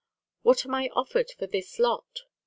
"What 0.41 0.65
am 0.65 0.73
I 0.73 0.89
offered 0.95 1.29
for 1.37 1.45
this 1.45 1.77
lot?" 1.77 2.21